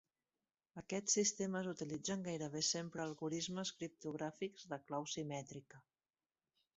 Aquests 0.81 1.13
sistemes 1.17 1.67
utilitzen 1.71 2.23
gairebé 2.27 2.61
sempre 2.67 3.03
algorismes 3.03 3.73
criptogràfics 3.81 4.65
de 4.73 4.81
clau 4.89 5.07
simètrica. 5.13 5.83